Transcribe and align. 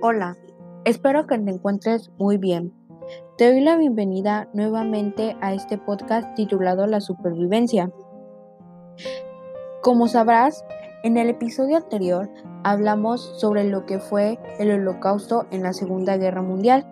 Hola, 0.00 0.36
espero 0.84 1.26
que 1.26 1.36
te 1.36 1.50
encuentres 1.50 2.12
muy 2.16 2.36
bien. 2.36 2.72
Te 3.36 3.50
doy 3.50 3.60
la 3.60 3.76
bienvenida 3.76 4.48
nuevamente 4.52 5.36
a 5.40 5.52
este 5.52 5.78
podcast 5.78 6.32
titulado 6.36 6.86
La 6.86 7.00
supervivencia. 7.00 7.90
Como 9.82 10.06
sabrás, 10.06 10.64
en 11.02 11.16
el 11.16 11.28
episodio 11.28 11.76
anterior 11.76 12.30
hablamos 12.62 13.20
sobre 13.40 13.64
lo 13.64 13.84
que 13.84 13.98
fue 13.98 14.38
el 14.60 14.70
holocausto 14.70 15.46
en 15.50 15.64
la 15.64 15.72
Segunda 15.72 16.16
Guerra 16.18 16.42
Mundial. 16.42 16.86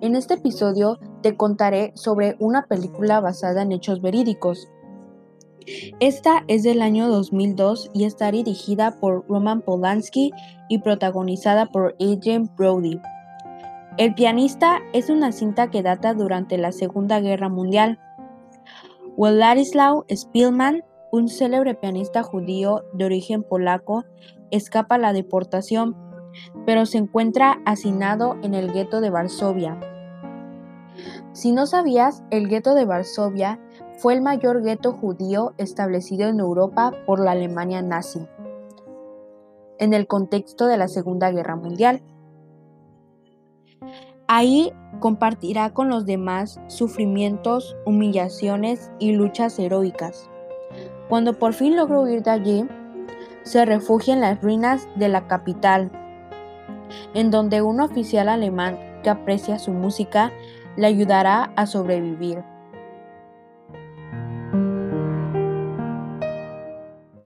En 0.00 0.16
este 0.16 0.34
episodio 0.34 0.98
te 1.22 1.36
contaré 1.36 1.92
sobre 1.94 2.36
una 2.40 2.66
película 2.66 3.20
basada 3.20 3.62
en 3.62 3.70
hechos 3.70 4.02
verídicos. 4.02 4.68
Esta 5.98 6.44
es 6.46 6.62
del 6.62 6.80
año 6.80 7.08
2002 7.08 7.90
y 7.92 8.04
está 8.04 8.30
dirigida 8.30 9.00
por 9.00 9.26
Roman 9.28 9.62
Polanski 9.62 10.32
y 10.68 10.78
protagonizada 10.78 11.66
por 11.66 11.96
Adrian 12.00 12.50
Brody. 12.56 13.00
El 13.98 14.14
pianista 14.14 14.80
es 14.92 15.10
una 15.10 15.32
cinta 15.32 15.70
que 15.70 15.82
data 15.82 16.14
durante 16.14 16.58
la 16.58 16.70
Segunda 16.70 17.18
Guerra 17.20 17.48
Mundial. 17.48 17.98
Władysław 19.16 20.04
Spielman, 20.14 20.84
un 21.10 21.28
célebre 21.28 21.74
pianista 21.74 22.22
judío 22.22 22.84
de 22.92 23.06
origen 23.06 23.42
polaco, 23.42 24.04
escapa 24.50 24.96
a 24.96 24.98
la 24.98 25.12
deportación, 25.12 25.96
pero 26.66 26.86
se 26.86 26.98
encuentra 26.98 27.60
hacinado 27.64 28.36
en 28.42 28.54
el 28.54 28.72
gueto 28.72 29.00
de 29.00 29.10
Varsovia. 29.10 29.80
Si 31.32 31.52
no 31.52 31.66
sabías, 31.66 32.22
el 32.30 32.48
gueto 32.48 32.74
de 32.74 32.84
Varsovia 32.84 33.58
fue 33.96 34.14
el 34.14 34.20
mayor 34.20 34.62
gueto 34.62 34.92
judío 34.92 35.54
establecido 35.56 36.28
en 36.28 36.40
Europa 36.40 36.92
por 37.06 37.18
la 37.18 37.32
Alemania 37.32 37.80
nazi, 37.82 38.26
en 39.78 39.94
el 39.94 40.06
contexto 40.06 40.66
de 40.66 40.76
la 40.76 40.88
Segunda 40.88 41.30
Guerra 41.30 41.56
Mundial. 41.56 42.02
Ahí 44.28 44.72
compartirá 45.00 45.72
con 45.72 45.88
los 45.88 46.04
demás 46.04 46.60
sufrimientos, 46.66 47.76
humillaciones 47.86 48.90
y 48.98 49.12
luchas 49.12 49.58
heroicas. 49.58 50.28
Cuando 51.08 51.38
por 51.38 51.54
fin 51.54 51.76
logró 51.76 52.02
huir 52.02 52.22
de 52.22 52.30
allí, 52.30 52.68
se 53.44 53.64
refugia 53.64 54.12
en 54.12 54.20
las 54.20 54.42
ruinas 54.42 54.88
de 54.96 55.08
la 55.08 55.28
capital, 55.28 55.90
en 57.14 57.30
donde 57.30 57.62
un 57.62 57.80
oficial 57.80 58.28
alemán 58.28 58.78
que 59.02 59.10
aprecia 59.10 59.58
su 59.58 59.72
música 59.72 60.32
le 60.76 60.88
ayudará 60.88 61.52
a 61.54 61.66
sobrevivir. 61.66 62.42